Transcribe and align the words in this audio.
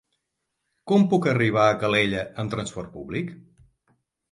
Com 0.91 1.05
puc 1.11 1.27
arribar 1.33 1.67
a 1.67 1.77
Calella 1.85 2.25
amb 2.45 2.55
trasport 2.57 2.93
públic? 2.97 3.33